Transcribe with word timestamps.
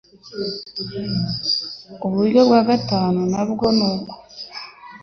uburyo 2.05 2.39
bwa 2.47 2.61
gatanu 2.69 3.19
nabwo 3.31 3.65
nuko 3.77 4.15